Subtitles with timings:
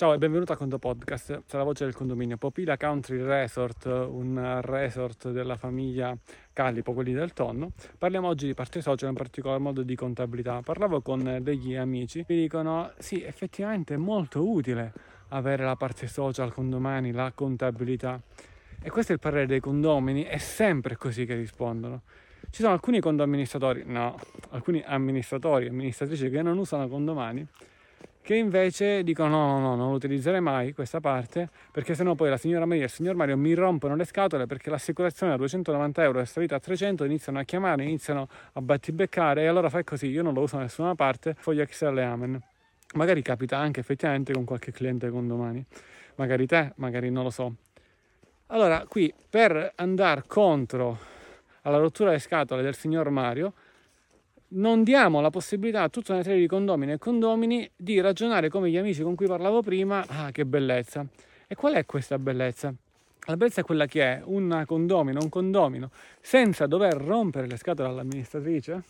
[0.00, 2.38] Ciao e benvenuto a Conto Podcast, c'è la voce del condominio.
[2.38, 6.16] Popila Country Resort, un resort della famiglia
[6.54, 7.72] Callipo, quelli del tonno.
[7.98, 10.62] Parliamo oggi di parte social, in particolar modo di contabilità.
[10.62, 14.94] Parlavo con degli amici, mi dicono sì, effettivamente è molto utile
[15.28, 18.18] avere la parte social condomani, la contabilità.
[18.82, 22.04] E questo è il parere dei condomini, è sempre così che rispondono.
[22.48, 24.18] Ci sono alcuni condoamministratori, no,
[24.52, 27.46] alcuni amministratori amministratrici che non usano condomani
[28.30, 32.36] che invece dicono no, no, no, non utilizzerei mai questa parte perché sennò poi la
[32.36, 36.20] signora Maria e il signor Mario mi rompono le scatole perché l'assicurazione da 290 euro
[36.20, 40.22] è salita a 300, iniziano a chiamare, iniziano a battibeccare e allora fai così, io
[40.22, 42.40] non lo uso da nessuna parte, foglia e amen.
[42.94, 45.66] Magari capita anche effettivamente con qualche cliente con domani,
[46.14, 47.52] magari te, magari non lo so.
[48.46, 50.98] Allora qui per andare contro
[51.62, 53.54] alla rottura delle scatole del signor Mario
[54.52, 58.70] non diamo la possibilità a tutta una serie di condomini e condomini di ragionare come
[58.70, 61.06] gli amici con cui parlavo prima, ah che bellezza.
[61.46, 62.72] E qual è questa bellezza?
[63.26, 67.88] La bellezza è quella che è un condomino, un condomino, senza dover rompere le scatole
[67.88, 68.82] all'amministratrice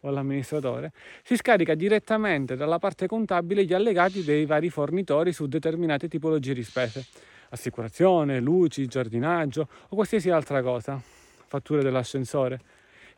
[0.00, 6.08] o all'amministratore, si scarica direttamente dalla parte contabile gli allegati dei vari fornitori su determinate
[6.08, 7.04] tipologie di spese,
[7.50, 11.00] assicurazione, luci, giardinaggio o qualsiasi altra cosa,
[11.46, 12.60] fatture dell'ascensore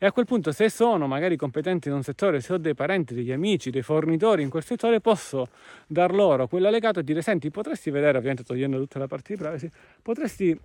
[0.01, 3.13] e a quel punto se sono magari competenti in un settore, se ho dei parenti,
[3.13, 5.49] degli amici, dei fornitori in quel settore, posso
[5.87, 9.69] dar loro quell'allegato e dire senti potresti vedere, ovviamente togliendo tutta la parte di privacy,
[10.01, 10.57] potresti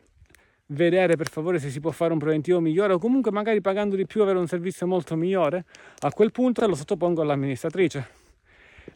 [0.66, 4.06] vedere per favore se si può fare un preventivo migliore o comunque magari pagando di
[4.06, 5.64] più avere un servizio molto migliore,
[5.98, 8.22] a quel punto lo sottopongo all'amministratrice.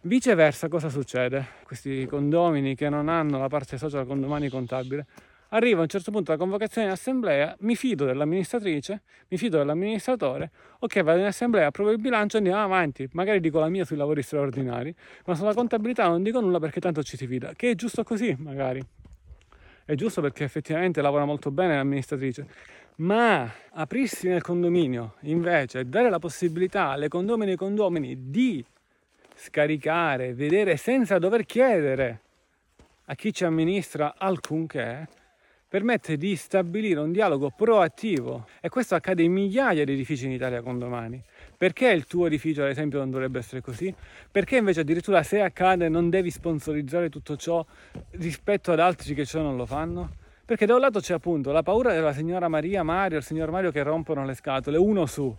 [0.03, 1.45] Viceversa cosa succede?
[1.65, 5.07] Questi condomini che non hanno la parte social condomani contabile
[5.49, 10.51] arriva a un certo punto la convocazione in assemblea, mi fido dell'amministratrice, mi fido dell'amministratore,
[10.81, 14.23] ok vado in assemblea, approvo il bilancio, andiamo avanti, magari dico la mia sui lavori
[14.23, 14.95] straordinari,
[15.27, 18.35] ma sulla contabilità non dico nulla perché tanto ci si fida, che è giusto così
[18.39, 18.83] magari,
[19.85, 22.47] è giusto perché effettivamente lavora molto bene l'amministratrice,
[22.97, 28.65] ma aprirsi nel condominio invece e dare la possibilità alle condomini e ai condomini di
[29.35, 32.21] scaricare, vedere senza dover chiedere
[33.05, 35.09] a chi ci amministra alcunché,
[35.69, 40.63] permette di stabilire un dialogo proattivo e questo accade in migliaia di edifici in Italia
[40.63, 41.23] con domani.
[41.57, 43.95] Perché il tuo edificio, ad esempio, non dovrebbe essere così?
[44.31, 47.65] Perché invece addirittura se accade non devi sponsorizzare tutto ciò
[48.13, 50.11] rispetto ad altri che ciò non lo fanno?
[50.45, 53.71] Perché da un lato c'è appunto la paura della signora Maria Mario, il signor Mario
[53.71, 55.37] che rompono le scatole, uno su,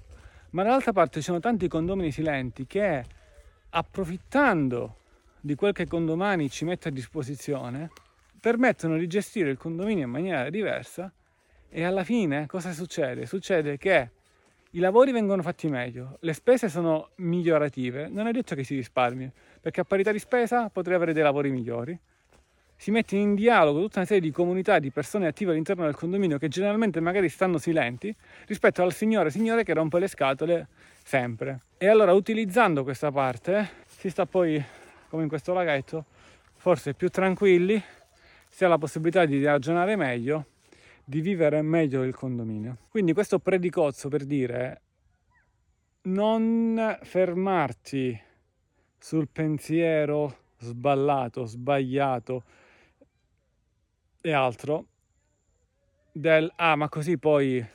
[0.51, 3.03] ma dall'altra parte ci sono tanti condomini silenti che
[3.71, 4.97] approfittando
[5.39, 7.89] di quel che condomani ci mette a disposizione,
[8.39, 11.11] permettono di gestire il condominio in maniera diversa
[11.69, 13.25] e alla fine cosa succede?
[13.25, 14.09] Succede che
[14.71, 19.31] i lavori vengono fatti meglio, le spese sono migliorative, non è detto che si risparmi,
[19.59, 21.99] perché a parità di spesa potrei avere dei lavori migliori.
[22.75, 26.37] Si mette in dialogo tutta una serie di comunità di persone attive all'interno del condominio
[26.37, 30.67] che generalmente magari stanno silenti rispetto al signore signore che rompe le scatole
[31.03, 31.61] sempre.
[31.77, 34.63] E allora utilizzando questa parte si sta poi,
[35.09, 36.05] come in questo laghetto,
[36.55, 37.83] forse più tranquilli
[38.59, 40.47] si ha la possibilità di ragionare meglio,
[41.05, 42.79] di vivere meglio il condominio.
[42.89, 44.81] Quindi questo predicozzo per dire
[46.01, 48.21] non fermarti
[48.97, 52.43] sul pensiero sballato, sbagliato
[54.19, 54.87] e altro
[56.11, 57.65] del ah ma così poi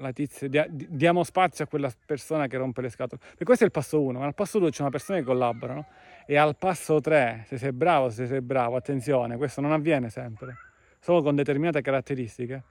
[0.00, 3.20] la tizia dia, diamo spazio a quella persona che rompe le scatole.
[3.38, 5.86] E questo è il passo 1 ma al passo 2 c'è una persona che collaborano
[6.26, 10.56] e al passo 3, se sei bravo, se sei bravo, attenzione, questo non avviene sempre,
[11.00, 12.62] solo con determinate caratteristiche,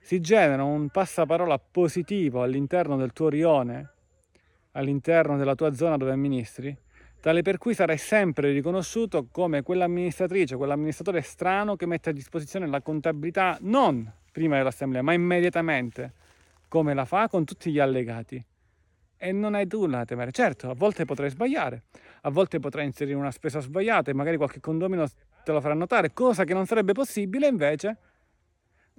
[0.00, 3.90] si genera un passaparola positivo all'interno del tuo rione,
[4.72, 6.76] all'interno della tua zona dove amministri,
[7.20, 12.80] tale per cui sarai sempre riconosciuto come quell'amministratrice, quell'amministratore strano che mette a disposizione la
[12.80, 16.12] contabilità non prima dell'assemblea, ma immediatamente,
[16.68, 18.44] come la fa con tutti gli allegati
[19.20, 20.30] e non hai nulla da temere.
[20.30, 21.84] Certo, a volte potrai sbagliare,
[22.22, 25.06] a volte potrai inserire una spesa sbagliata e magari qualche condomino
[25.44, 27.98] te lo farà notare, cosa che non sarebbe possibile invece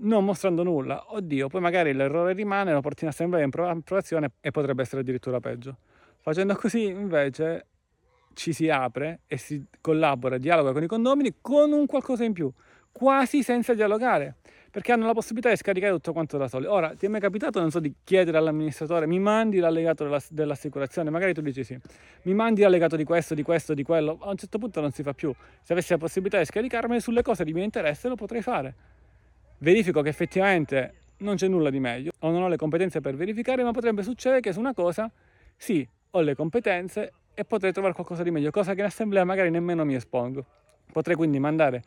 [0.02, 1.14] non mostrando nulla.
[1.14, 5.40] Oddio, poi magari l'errore rimane, lo porti in assemblea in approvazione e potrebbe essere addirittura
[5.40, 5.78] peggio.
[6.18, 7.66] Facendo così invece
[8.34, 12.52] ci si apre e si collabora, dialoga con i condomini con un qualcosa in più,
[12.92, 14.38] quasi senza dialogare
[14.72, 16.66] perché hanno la possibilità di scaricare tutto quanto da soli.
[16.66, 21.10] Ora, ti è mai capitato, non so, di chiedere all'amministratore, mi mandi l'allegato della, dell'assicurazione?
[21.10, 21.78] Magari tu dici sì,
[22.24, 24.18] mi mandi l'allegato di questo, di questo, di quello.
[24.22, 25.34] A un certo punto non si fa più.
[25.62, 28.76] Se avessi la possibilità di scaricarmene sulle cose di mio interesse, lo potrei fare.
[29.60, 33.64] Verifico che effettivamente non c'è nulla di meglio, o non ho le competenze per verificare,
[33.64, 35.12] ma potrebbe succedere che su una cosa,
[35.58, 39.50] sì, ho le competenze e potrei trovare qualcosa di meglio, cosa che in assemblea magari
[39.50, 40.46] nemmeno mi espongo.
[40.92, 41.84] Potrei quindi mandare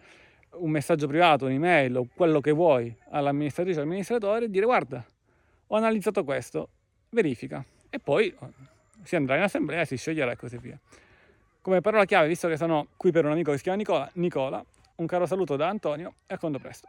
[0.54, 5.04] un messaggio privato, un'email o quello che vuoi all'amministratrice o all'amministratore e dire guarda,
[5.66, 6.68] ho analizzato questo,
[7.10, 8.34] verifica e poi
[9.02, 10.78] si andrà in assemblea, si sceglierà e così via.
[11.60, 14.64] Come parola chiave, visto che sono qui per un amico che si chiama Nicola, Nicola
[14.96, 16.80] un caro saluto da Antonio e a quando presto.